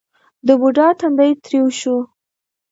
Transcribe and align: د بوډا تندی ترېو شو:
د 0.47 0.49
بوډا 0.59 0.87
تندی 0.99 1.31
ترېو 1.43 1.67
شو: 1.79 1.97